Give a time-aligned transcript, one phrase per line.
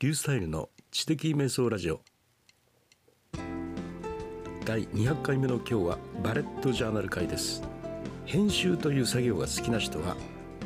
[0.00, 2.00] リュースタイルの知的瞑想ラジオ。
[4.64, 7.64] 第200回目の今日はバレットジャーナル会です。
[8.24, 10.14] 編集という作業が好きな人は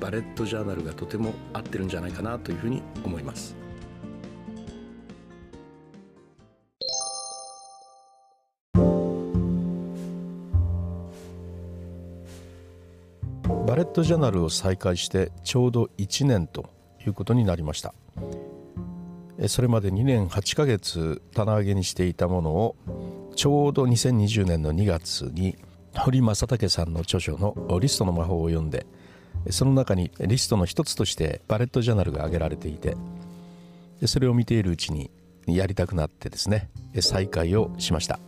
[0.00, 3.54] バレットジャーナルがとても合ってるんじゃないかなというふうに思います。
[13.64, 16.68] バレットジャーナルを再開してちょうど1年と
[17.06, 17.94] いうことになりました。
[19.48, 22.76] それまで2年8ヶ月棚上げにしていたものを
[23.36, 25.56] ちょうど2020年の2月に
[25.94, 28.86] 堀正武さんの著書の「リストの魔法」を読んで
[29.48, 32.96] その中にリストの一つとしてバレットジャーナルが挙げられていて
[34.06, 35.10] それを見ているうちに
[35.46, 36.70] やりたくなってですね
[37.00, 38.20] 再開をしました。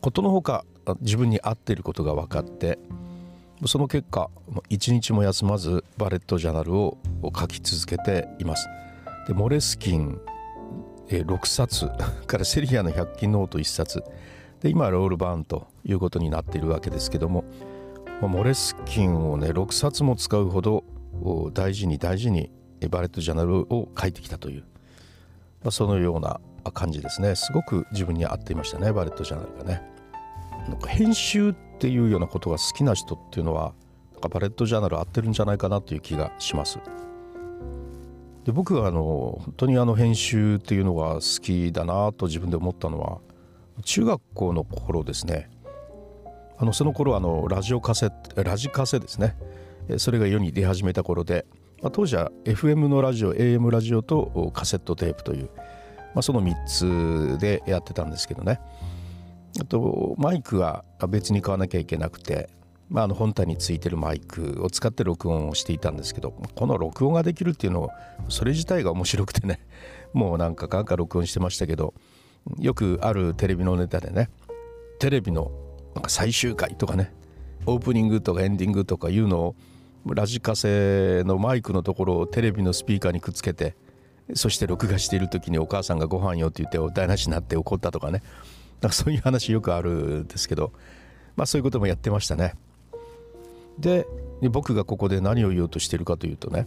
[0.00, 0.64] ことのほか
[1.00, 2.78] 自分に合っていることが分かって
[3.66, 4.30] その結果
[4.68, 8.66] 一日も休まずバレットジャーナルを書き続けています。
[9.26, 10.20] でモレスキン
[11.08, 11.90] え6冊。
[12.26, 14.02] からセリアの100均ノート1冊。
[14.60, 17.44] で今はロルバーンということになっているわけですけども。
[18.20, 20.84] まモレスキンをね6冊も使うほど
[21.52, 22.50] 大事に大事に
[22.88, 24.60] バレットジャーナルを書いてきたという、
[25.62, 26.40] まあ、そのような
[26.72, 27.34] 感じですね。
[27.34, 29.82] すごく自分に合っていましたねバレットジャーナルがね。
[30.68, 33.74] なんか編集っていうようなことが好きな人っていうのは
[34.12, 36.78] なんかバレットジャーナル合ってるんじゃないかなという気がします。
[38.44, 43.18] で僕があの本当にあの編集っていうのが好きだなと自分で思ったのは
[43.84, 45.50] 中学校の頃ですね。
[46.56, 49.34] あのその頃あのラジオカセラジカセですね。
[49.96, 51.46] それが世に出始めた頃で、
[51.82, 55.50] まあ、当時は FM のラジオ AM ラジオとカセットテープという、
[56.14, 58.60] まあ、その3つでやってたんですけどね。
[59.60, 62.50] あとマイクは別に買わなきゃいけなくて
[62.94, 67.90] まあ、あの本体についてるマイクを使って録音をしていたんですけどこの録音ができるっていうの
[68.28, 69.58] それ自体が面白くてね
[70.14, 71.92] もうなんかかか録音してましたけど
[72.60, 74.30] よくあるテレビのネタでね
[75.00, 75.50] テレビの
[75.96, 77.12] なんか最終回とかね
[77.66, 79.56] オープニングとかエンディングとかいうのを
[80.06, 83.74] ラジカセのマイクのところをテレビのスピーカーにくっつけて
[84.34, 88.22] そして録画している時にお母さんがご飯よって言ってお台無しになって怒ったとかね
[88.80, 90.72] なんかそういう話よくあるんですけど
[91.34, 92.54] まあそういうこともやってましたね。
[93.78, 94.06] で
[94.50, 96.66] 僕がここで何を言おうとしてるかというとね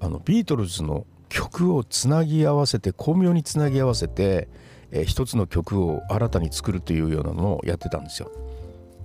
[0.00, 4.48] あのビートルズの曲をつなぎ合わせて巧妙につなぎ合わせて、
[4.90, 8.30] えー、一つの曲を新たに作るというようなのをやってたんですよ。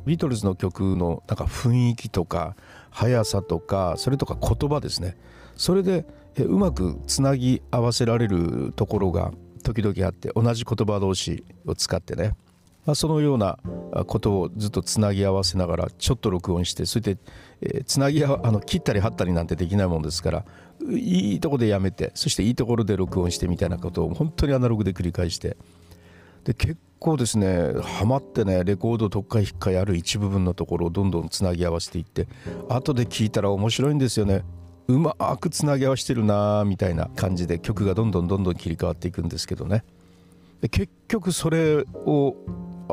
[0.06, 2.56] ビートルズの曲のなんか雰囲気とか
[2.90, 5.16] 速さとかそれとか言葉ですね
[5.56, 6.06] それで
[6.38, 9.32] うまくつなぎ合わせられるところが
[9.64, 12.34] 時々あって同じ言葉同士を使ってね
[12.86, 13.60] まあ、そのような
[14.08, 17.18] ことをずっとつなぎ合わせながらちょっと録音してそして、
[17.62, 20.46] えー、つなぎあの切ったり貼ったりなんてできないもんですから
[20.90, 25.58] いいとこでやめてそしていいところで録音してみたいなことを本当にアナログで繰り返して
[26.44, 32.28] で結構ですねハマってねレコード特化引っかいある一部分のところをどんどんつなぎ合わせていって
[32.68, 34.44] 後で聞いたら面白いんですよね。
[34.88, 39.86] うまくつなぎ合わせてるなみたいな感じで曲がどんどんどんどん切り替わっていくんですけどね。
[40.62, 42.36] で結局それを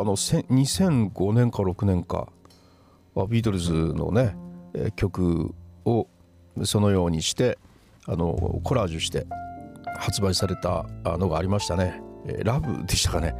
[0.00, 2.28] あの2005年か6年か
[3.14, 4.36] はビートルズのね
[4.96, 5.54] 曲
[5.84, 6.06] を
[6.64, 7.58] そのようにして
[8.06, 9.26] あのコラージュして
[9.98, 12.00] 発売されたのがありましたね
[12.44, 13.34] 「ラブでしたかね。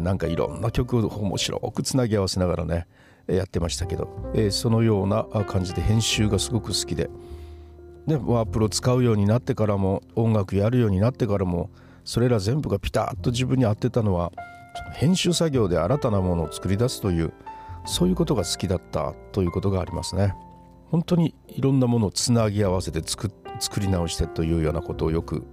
[0.00, 2.88] なんかいろんな曲を面白くつなぎ合わせながらね
[3.28, 4.08] やってましたけど
[4.50, 7.10] そのような感じで編集がすごく好きで。
[8.06, 11.68] でワープロ使うようになってからも音楽やるようになってからも
[12.04, 14.32] それら全部がピタッと自分に合ってたのは
[14.94, 17.32] 編集作業で新たなものを作り出すという
[17.84, 20.34] そういうことが好きだったということがありますね。
[20.90, 23.30] 本当にいろんなものをつなぎ合わせて作
[23.80, 25.44] り直してというようなことをよく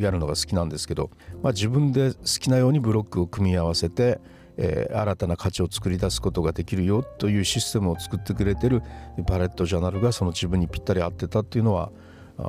[0.00, 1.10] やるのが好きなんですけど、
[1.42, 4.20] まあ、自分で好きなようにブロックを組み合わせて、
[4.58, 8.82] えー、新たな価値を作り出すことができるよというシステムを作ってくれてる
[9.26, 11.90] バレットジャーナルがその自分にぴったり合ってたっていうのは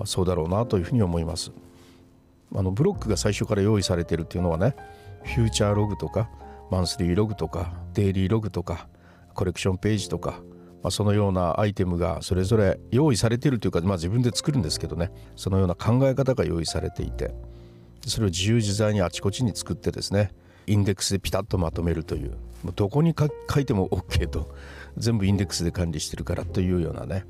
[0.04, 1.52] そうだろうなというふうに思います。
[2.54, 4.76] あのブロックが最初から用意されてるっていうのはね
[5.26, 6.30] フューチャーログとか
[6.72, 8.88] マンスリーログとかデイリーログとか
[9.34, 10.42] コレクションページとか、
[10.82, 15.12] まあ、そのようなアイテムがそれぞれ用意されているというか、まあ、自分で作るんですけどね。
[15.36, 17.36] そのような考え方が用意されていて
[18.06, 20.32] それを自由自在にあちこちに作ってですね
[20.68, 22.38] インデックスでピタッとまとめるという
[22.76, 24.54] どこに書いても OK と
[24.98, 27.26] 全部インデックスで管理してるからというようなね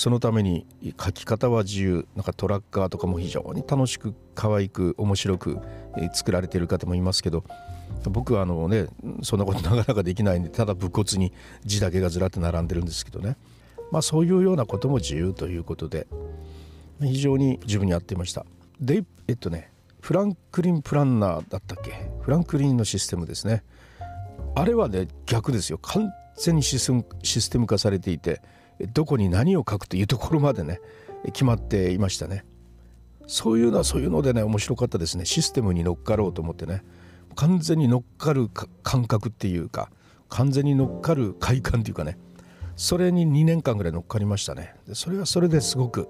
[0.00, 0.64] そのために
[0.98, 2.06] 書き方は自由。
[2.16, 5.58] なんかトラッカーとかも非常に楽しく可愛く面白く
[6.14, 7.44] 作られている方もいますけど
[8.04, 8.86] 僕はあのね
[9.22, 11.34] そんなことなかなかできないんでただ武骨に
[11.66, 13.36] 字だけがずらって並んでるんですけどね。
[13.90, 16.06] まあそういうようなことも自由ということで
[17.02, 18.46] 非常に自分に合っていました。
[18.80, 19.70] でえっとね
[20.00, 22.10] フランクリンプランナーだったっけ？
[22.22, 23.64] フランクリンのシステムですね。
[24.54, 25.76] あれはね逆ですよ。
[25.76, 28.40] 完全にシステム化されていて
[28.92, 30.80] どこに何を書くというところまでね
[31.26, 32.44] 決まっていましたね。
[33.26, 35.24] そういうのはそういうのでね面白かったですね。
[35.24, 36.82] システムに乗っかろうと思ってね。
[37.36, 38.48] 完全に乗っかる
[38.82, 39.90] 感覚っていうか
[40.28, 42.18] 完全に乗っかる快感っていうかね。
[42.76, 44.74] それに2年間ぐらい乗っかりましたね。
[44.88, 46.08] でそれはそれですごく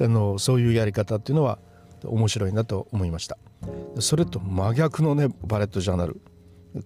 [0.00, 1.58] あのそういうやり方っていうのは
[2.04, 3.38] 面白いなと思いました。
[4.00, 6.20] それと真逆のねバレットジャーナル。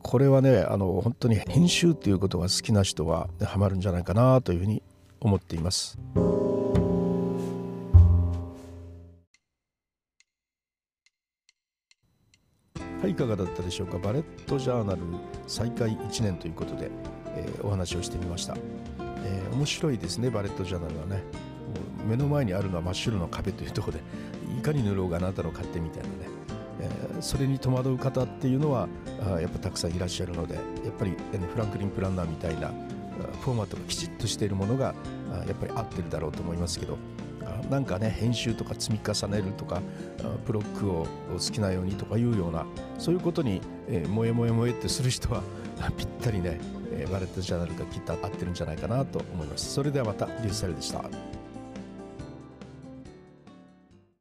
[0.00, 4.82] これはねあの本当に編集っていうことが好きな人はハマるんじゃないかなというふうに
[5.23, 5.99] 思っています。
[13.01, 13.99] はいいかがだったでしょうか？
[13.99, 15.01] バレットジャーナル
[15.49, 16.91] 再開1年ということで、
[17.35, 18.55] えー、お話をしてみました、
[19.25, 21.23] えー、面白いですねバレットジャーナルはね。
[22.07, 24.03] 目の前にあるのは真っ白の壁というところで
[24.59, 26.15] いかに塗ろうがあなたの勝手みたいなね、
[26.81, 28.89] えー、それに戸惑う方っていうのは
[29.25, 30.65] あやっぱたくさんいらっしゃるのでやっ
[30.99, 32.73] ぱり、フランクリン・プランナーみたいな
[33.41, 34.94] フォーマットがきちっとしているものが
[35.47, 36.99] やっぱり合ってるだろうと思いますけど
[37.70, 39.81] なんかね編集とか積み重ねるとか
[40.47, 42.67] ブロックを好きなようにとかいうような
[42.99, 45.43] そういうことに、えー、もえ萌え萌えってする人は
[45.97, 46.61] ぴったりね、
[46.93, 49.73] えー、バレットジャーナルがきっと合ってるんじゃないかなと思います。
[49.73, 51.05] それではまたリュースタイルでした。